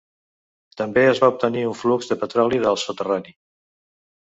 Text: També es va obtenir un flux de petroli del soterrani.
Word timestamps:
També 0.81 1.03
es 1.09 1.21
va 1.25 1.29
obtenir 1.33 1.67
un 1.73 1.77
flux 1.83 2.11
de 2.13 2.19
petroli 2.23 2.61
del 2.65 2.83
soterrani. 2.87 3.39